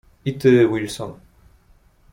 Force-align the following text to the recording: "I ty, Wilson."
"I 0.29 0.31
ty, 0.31 0.65
Wilson." 0.65 1.11